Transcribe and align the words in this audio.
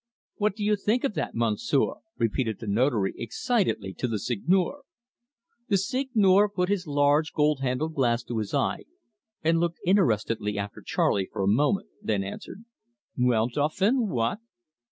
"What 0.37 0.55
do 0.55 0.63
you 0.63 0.75
think 0.75 1.03
of 1.03 1.13
that, 1.13 1.35
Monsieur?" 1.35 1.93
repeated 2.17 2.57
the 2.59 2.65
Notary 2.65 3.13
excitedly 3.17 3.93
to 3.99 4.07
the 4.07 4.17
Seigneur. 4.17 4.81
The 5.67 5.77
Seigneur 5.77 6.49
put 6.49 6.69
his 6.69 6.87
large 6.87 7.33
gold 7.33 7.59
handled 7.61 7.93
glass 7.93 8.23
to 8.23 8.39
his 8.39 8.51
eye 8.51 8.85
and 9.43 9.59
looked 9.59 9.77
interestedly 9.85 10.57
after 10.57 10.81
Charley 10.81 11.29
for 11.31 11.43
a 11.43 11.47
moment, 11.47 11.89
then 12.01 12.23
answered: 12.23 12.65
"Well, 13.15 13.47
Dauphin, 13.49 14.07
what?" 14.09 14.39